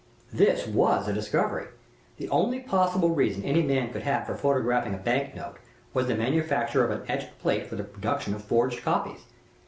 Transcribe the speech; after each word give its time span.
This 0.33 0.65
was 0.65 1.07
a 1.07 1.13
discovery. 1.13 1.67
The 2.17 2.27
only 2.29 2.59
possible 2.61 3.11
reason 3.11 3.43
any 3.43 3.61
man 3.61 3.93
could 3.93 4.01
have 4.01 4.25
for 4.25 4.33
photographing 4.33 4.95
a 4.95 4.97
bank 4.97 5.35
note 5.35 5.57
was 5.93 6.07
the 6.07 6.15
manufacture 6.15 6.83
of 6.83 6.89
an 6.89 7.03
etched 7.07 7.37
plate 7.37 7.67
for 7.67 7.75
the 7.75 7.83
production 7.83 8.33
of 8.33 8.43
forged 8.43 8.81
copies. 8.81 9.19